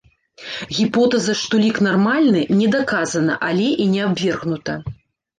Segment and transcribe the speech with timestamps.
[0.75, 4.73] Гіпотэза, што лік нармальны, не даказана, але і не абвергнута.